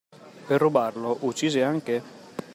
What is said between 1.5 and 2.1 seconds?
anche?